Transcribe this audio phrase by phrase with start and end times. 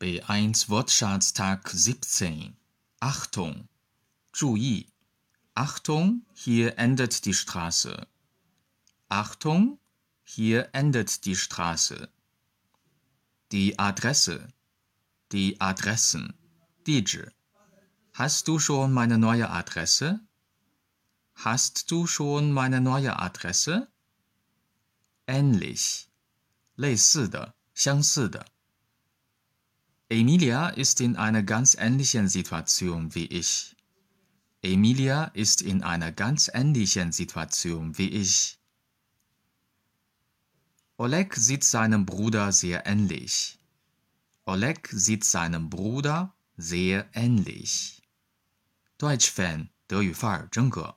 [0.00, 2.56] B1 Wortschatztag 17.
[3.00, 3.68] Achtung!
[4.32, 4.86] 注意
[5.54, 8.06] Achtung, hier endet die Straße.
[9.08, 9.78] Achtung,
[10.24, 12.08] hier endet die Straße.
[13.52, 14.48] Die Adresse.
[15.30, 16.34] Die Adressen.
[16.84, 17.32] 地址
[18.14, 20.20] Hast du schon meine neue Adresse?
[21.34, 23.88] Hast du schon meine neue Adresse?
[25.26, 26.08] Ähnlich.
[26.76, 28.44] 类似的，相似的。
[30.08, 33.76] Emilia ist in einer ganz ähnlichen Situation wie ich.
[34.62, 38.58] Emilia ist in einer ganz ähnlichen Situation wie ich.
[40.96, 43.58] Oleg sieht seinem Bruder sehr ähnlich.
[44.46, 48.02] Oleg sieht seinem Bruder sehr ähnlich.
[48.98, 50.96] Deutsch Fan 德语范儿真格。